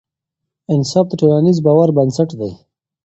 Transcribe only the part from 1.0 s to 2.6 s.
د ټولنیز باور بنسټ دی